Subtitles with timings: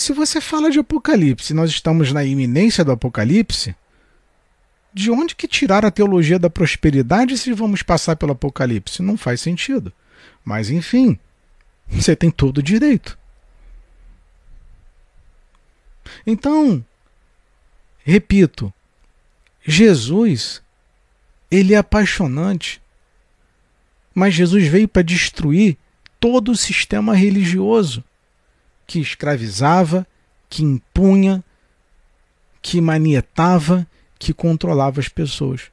[0.00, 3.76] Se você fala de Apocalipse, nós estamos na iminência do Apocalipse,
[4.94, 9.02] de onde que tirar a teologia da prosperidade se vamos passar pelo Apocalipse?
[9.02, 9.92] Não faz sentido.
[10.42, 11.18] Mas enfim,
[11.86, 13.18] você tem todo o direito.
[16.26, 16.82] Então,
[18.02, 18.72] repito,
[19.62, 20.62] Jesus,
[21.50, 22.80] ele é apaixonante,
[24.14, 25.76] mas Jesus veio para destruir
[26.18, 28.02] todo o sistema religioso
[28.90, 30.04] que escravizava,
[30.48, 31.44] que impunha,
[32.60, 33.86] que manietava,
[34.18, 35.70] que controlava as pessoas.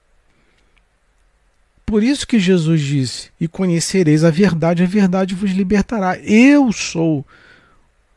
[1.84, 6.16] Por isso que Jesus disse: E conhecereis a verdade, a verdade vos libertará.
[6.20, 7.26] Eu sou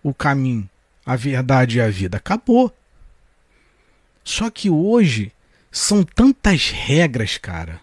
[0.03, 0.69] o caminho,
[1.07, 2.19] a verdade e a vida.
[2.19, 2.71] Acabou.
[4.23, 5.33] Só que hoje
[5.73, 7.81] são tantas regras, cara.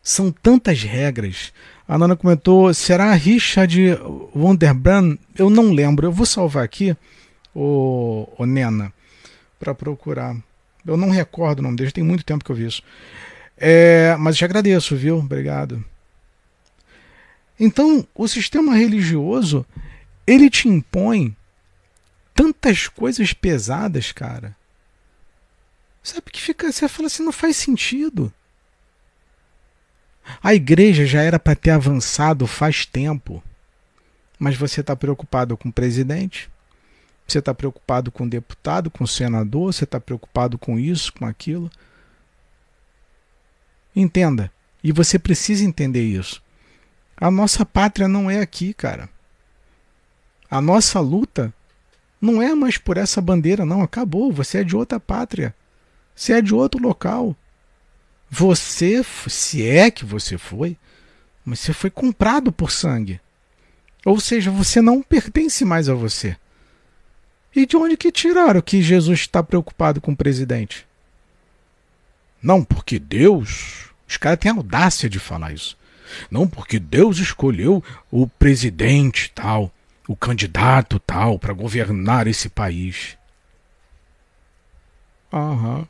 [0.00, 1.52] São tantas regras.
[1.90, 3.98] A Nana comentou, será Richard
[4.32, 5.18] Wonderbrand?
[5.36, 6.06] Eu não lembro.
[6.06, 6.96] Eu vou salvar aqui,
[7.52, 8.92] o, o Nena,
[9.58, 10.36] para procurar.
[10.86, 12.80] Eu não recordo o nome dele, tem muito tempo que eu vi isso.
[13.56, 15.18] É, mas te agradeço, viu?
[15.18, 15.84] Obrigado.
[17.58, 19.66] Então, o sistema religioso,
[20.24, 21.36] ele te impõe
[22.32, 24.56] tantas coisas pesadas, cara.
[26.04, 28.32] Sabe que fica, você fala assim, não faz sentido.
[30.42, 33.42] A igreja já era para ter avançado faz tempo.
[34.38, 36.50] Mas você está preocupado com o presidente,
[37.26, 41.26] você está preocupado com o deputado, com o senador, você está preocupado com isso, com
[41.26, 41.70] aquilo.
[43.94, 44.50] Entenda.
[44.82, 46.42] E você precisa entender isso.
[47.16, 49.08] A nossa pátria não é aqui, cara.
[50.50, 51.52] A nossa luta
[52.20, 53.82] não é mais por essa bandeira, não.
[53.82, 54.32] Acabou.
[54.32, 55.54] Você é de outra pátria.
[56.14, 57.36] Você é de outro local.
[58.30, 60.76] Você, se é que você foi,
[61.44, 63.20] você foi comprado por sangue.
[64.04, 66.36] Ou seja, você não pertence mais a você.
[67.54, 70.86] E de onde que tiraram que Jesus está preocupado com o presidente?
[72.40, 73.90] Não, porque Deus.
[74.08, 75.76] Os caras têm audácia de falar isso.
[76.30, 79.72] Não, porque Deus escolheu o presidente tal,
[80.08, 83.16] o candidato tal, para governar esse país.
[85.32, 85.86] Aham.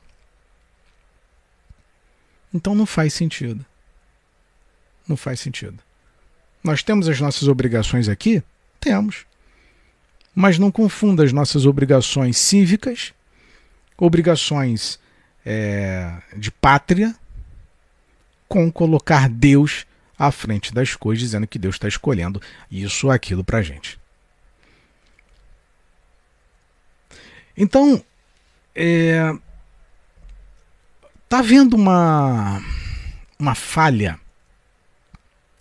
[2.53, 3.65] Então não faz sentido.
[5.07, 5.79] Não faz sentido.
[6.63, 8.43] Nós temos as nossas obrigações aqui?
[8.79, 9.25] Temos.
[10.35, 13.13] Mas não confunda as nossas obrigações cívicas,
[13.97, 14.99] obrigações
[15.45, 17.15] é, de pátria,
[18.49, 19.87] com colocar Deus
[20.19, 22.41] à frente das coisas, dizendo que Deus está escolhendo
[22.71, 23.99] isso ou aquilo para a gente.
[27.57, 28.03] Então,
[28.75, 29.35] é,
[31.31, 32.61] Está havendo uma,
[33.39, 34.19] uma falha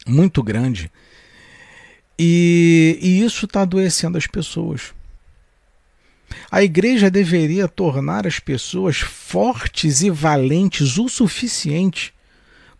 [0.07, 0.91] muito grande
[2.17, 4.95] e, e isso está adoecendo as pessoas.
[6.49, 12.15] A igreja deveria tornar as pessoas fortes e valentes o suficiente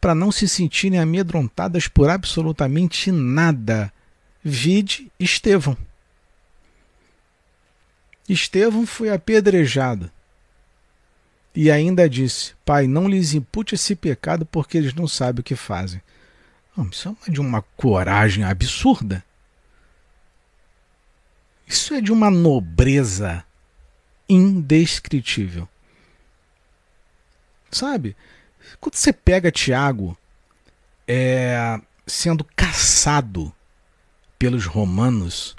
[0.02, 3.94] para não se sentirem amedrontadas por absolutamente nada.
[4.44, 5.78] Vide Estevão.
[8.28, 10.12] Estevão foi apedrejado.
[11.54, 15.56] E ainda disse: Pai, não lhes impute esse pecado porque eles não sabem o que
[15.56, 16.02] fazem.
[16.92, 19.24] isso é de uma coragem absurda.
[21.68, 23.44] Isso é de uma nobreza
[24.28, 25.68] indescritível.
[27.72, 28.16] Sabe?
[28.80, 30.18] Quando você pega Tiago
[31.08, 33.54] é, sendo caçado
[34.38, 35.56] pelos romanos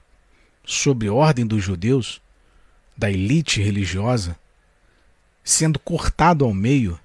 [0.65, 2.21] sob ordem dos judeus,
[2.97, 4.39] da elite religiosa,
[5.43, 6.99] sendo cortado ao meio.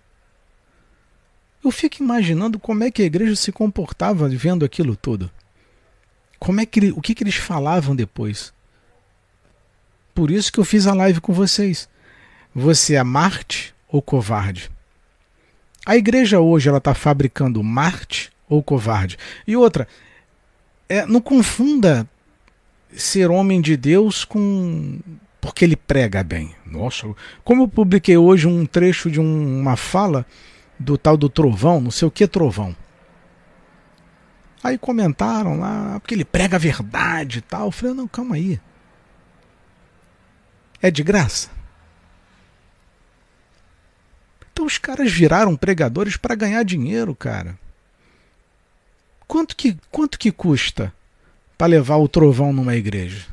[1.64, 5.32] Eu fico imaginando como é que a igreja se comportava vendo aquilo tudo.
[6.38, 8.54] Como é que o que, que eles falavam depois?
[10.14, 11.90] Por isso que eu fiz a live com vocês.
[12.54, 14.70] Você é Marte ou covarde?
[15.86, 19.18] A igreja hoje ela está fabricando Marte ou covarde?
[19.46, 19.88] E outra,
[20.88, 22.08] é, não confunda
[22.96, 25.00] ser homem de Deus com
[25.46, 26.56] porque ele prega bem.
[26.66, 27.08] Nossa,
[27.44, 30.26] como eu publiquei hoje um trecho de um, uma fala
[30.80, 32.76] do tal do Trovão, não sei o que Trovão.
[34.64, 37.68] Aí comentaram lá, porque ele prega a verdade e tal.
[37.68, 38.60] Eu falei, não, calma aí.
[40.82, 41.52] É de graça.
[44.52, 47.56] Então os caras viraram pregadores para ganhar dinheiro, cara.
[49.28, 50.92] Quanto que, quanto que custa
[51.56, 53.28] para levar o trovão numa igreja?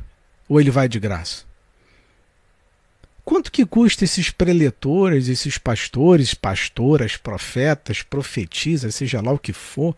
[0.47, 1.51] Ou ele vai de graça?
[3.25, 9.95] Quanto que custa esses preletores, esses pastores, pastoras, profetas, profetisas, seja lá o que for,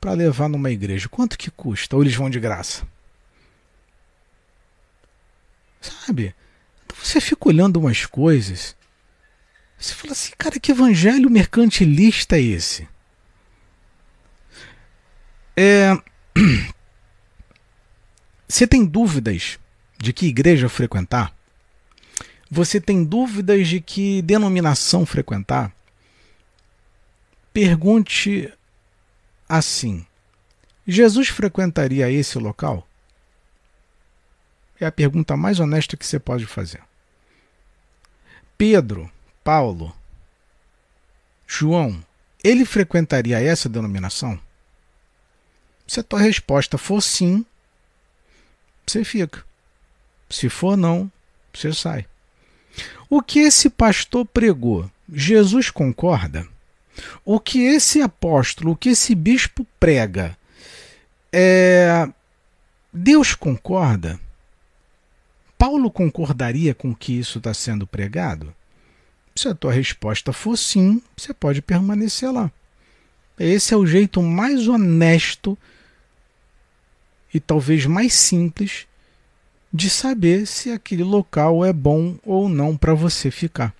[0.00, 1.08] para levar numa igreja?
[1.08, 1.96] Quanto que custa?
[1.96, 2.86] Ou eles vão de graça?
[5.80, 6.34] Sabe?
[6.84, 8.76] Então você fica olhando umas coisas.
[9.78, 12.88] Você fala assim, cara, que evangelho mercantilista é esse?
[15.56, 15.96] É...
[18.48, 19.58] Você tem dúvidas
[19.98, 21.37] de que igreja frequentar?
[22.50, 25.72] Você tem dúvidas de que denominação frequentar?
[27.52, 28.52] Pergunte
[29.48, 30.06] assim:
[30.86, 32.86] Jesus frequentaria esse local?
[34.80, 36.82] É a pergunta mais honesta que você pode fazer.
[38.56, 39.10] Pedro,
[39.44, 39.94] Paulo,
[41.46, 42.02] João,
[42.42, 44.40] ele frequentaria essa denominação?
[45.86, 47.44] Se a tua resposta for sim,
[48.86, 49.44] você fica.
[50.30, 51.10] Se for não,
[51.52, 52.06] você sai.
[53.10, 56.46] O que esse pastor pregou, Jesus concorda?
[57.24, 60.36] O que esse apóstolo, o que esse bispo prega,
[61.32, 62.08] é...
[62.92, 64.18] Deus concorda?
[65.56, 68.54] Paulo concordaria com que isso está sendo pregado?
[69.34, 72.50] Se a tua resposta for sim, você pode permanecer lá.
[73.38, 75.56] Esse é o jeito mais honesto
[77.32, 78.87] e talvez mais simples
[79.72, 83.74] de saber se aquele local é bom ou não para você ficar.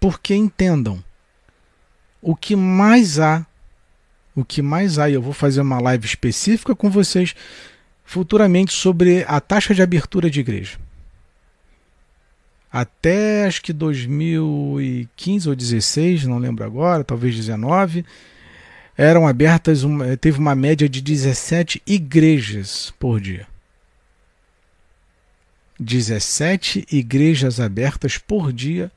[0.00, 1.02] Porque entendam,
[2.20, 3.46] o que mais há,
[4.34, 7.34] o que mais há, e eu vou fazer uma live específica com vocês
[8.04, 10.78] futuramente sobre a taxa de abertura de igreja.
[12.70, 18.04] Até acho que 2015 ou 16, não lembro agora, talvez 19,
[18.96, 19.82] eram abertas,
[20.20, 23.46] teve uma média de 17 igrejas por dia.
[25.78, 28.90] 17 igrejas abertas por dia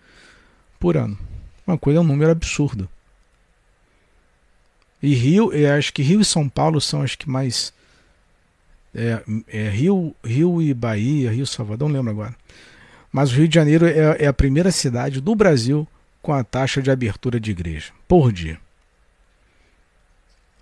[0.80, 1.18] por ano.
[1.66, 2.90] Uma coisa, é um número absurdo.
[5.02, 7.74] E Rio, eu acho que Rio e São Paulo são as que mais.
[8.94, 12.36] É, é Rio, Rio e Bahia, Rio e Salvador, não lembro agora.
[13.12, 15.88] Mas o Rio de Janeiro é, é a primeira cidade do Brasil
[16.22, 18.60] com a taxa de abertura de igreja por dia.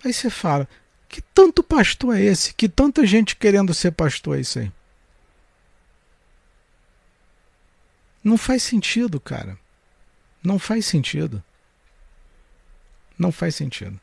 [0.04, 0.68] Aí você fala,
[1.08, 2.54] que tanto pastor é esse?
[2.54, 4.72] Que tanta gente querendo ser pastor é isso aí?
[8.24, 9.58] Não faz sentido, cara.
[10.44, 11.44] Não faz sentido.
[13.18, 14.00] Não faz sentido.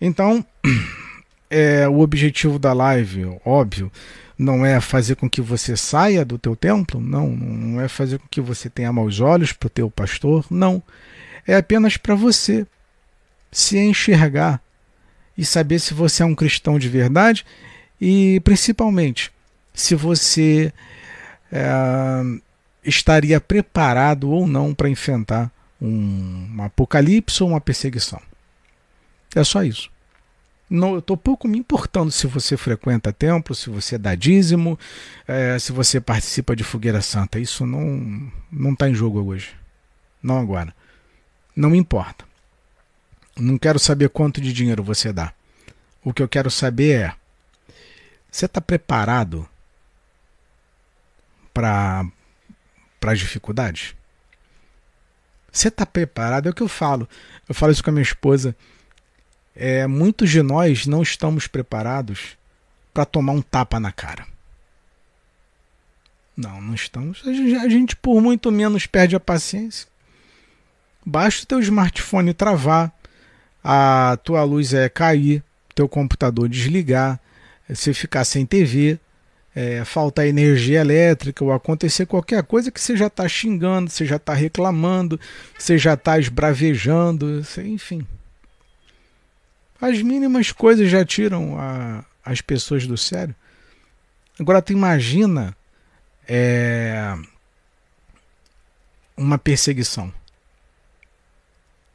[0.00, 0.44] Então,
[1.50, 3.90] é, o objetivo da live, óbvio,
[4.36, 8.26] não é fazer com que você saia do teu templo, não, não é fazer com
[8.28, 10.82] que você tenha maus olhos para o teu pastor, não.
[11.46, 12.66] É apenas para você
[13.52, 14.60] se enxergar
[15.38, 17.44] e saber se você é um cristão de verdade
[18.00, 19.32] e, principalmente,
[19.72, 20.72] se você
[21.52, 22.22] é,
[22.84, 25.50] estaria preparado ou não para enfrentar
[25.80, 28.20] um, um, apocalipse ou uma perseguição.
[29.34, 29.90] É só isso.
[30.68, 34.78] Não, eu estou pouco me importando se você frequenta templo, se você dá dízimo,
[35.28, 37.38] é, se você participa de fogueira santa.
[37.38, 39.50] Isso não não está em jogo hoje.
[40.22, 40.74] Não agora.
[41.54, 42.24] Não me importa.
[43.36, 45.32] Não quero saber quanto de dinheiro você dá.
[46.02, 47.14] O que eu quero saber é:
[48.30, 49.48] você está preparado
[51.52, 52.04] para
[53.04, 53.94] para as dificuldades?
[55.52, 56.46] Você está preparado?
[56.46, 57.06] É o que eu falo.
[57.46, 58.56] Eu falo isso com a minha esposa.
[59.54, 62.38] É, muitos de nós não estamos preparados
[62.94, 64.26] para tomar um tapa na cara.
[66.34, 67.20] Não, não estamos.
[67.26, 69.86] A gente, a gente, por muito menos, perde a paciência.
[71.04, 72.90] Basta o teu smartphone travar,
[73.62, 75.44] a tua luz é cair,
[75.74, 77.20] teu computador desligar,
[77.68, 78.98] você ficar sem TV,
[79.54, 84.16] é, faltar energia elétrica ou acontecer qualquer coisa que você já está xingando, você já
[84.16, 85.18] está reclamando,
[85.56, 88.04] você já está esbravejando, enfim.
[89.80, 93.34] As mínimas coisas já tiram a, as pessoas do sério.
[94.40, 95.56] Agora tu imagina
[96.26, 97.14] é,
[99.16, 100.12] uma perseguição.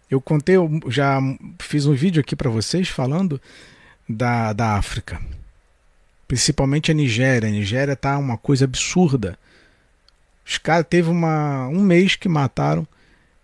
[0.09, 1.19] Eu contei, eu já
[1.59, 3.39] fiz um vídeo aqui para vocês falando
[4.07, 5.21] da, da África
[6.29, 7.49] principalmente a Nigéria.
[7.49, 9.37] A Nigéria tá uma coisa absurda.
[10.45, 12.87] Os caras teve uma, um mês que mataram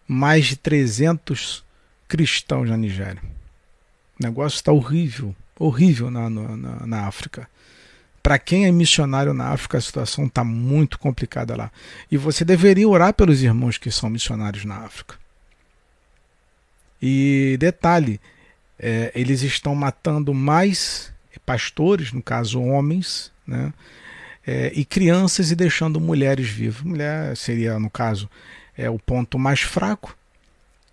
[0.08, 1.66] mais de 300
[2.08, 3.22] cristãos na Nigéria.
[4.20, 7.50] O negócio está horrível, horrível na, na, na África.
[8.22, 11.72] Para quem é missionário na África, a situação está muito complicada lá.
[12.12, 15.16] E você deveria orar pelos irmãos que são missionários na África.
[17.02, 18.22] E detalhe,
[18.78, 23.74] é, eles estão matando mais pastores, no caso homens, né?
[24.48, 26.82] É, e crianças e deixando mulheres vivas.
[26.82, 28.30] Mulher seria, no caso,
[28.78, 30.16] é o ponto mais fraco.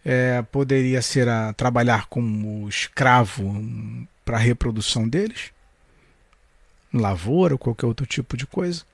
[0.05, 3.63] É, poderia ser a trabalhar como escravo
[4.25, 5.53] para a reprodução deles,
[6.93, 8.85] lavoura, qualquer outro tipo de coisa.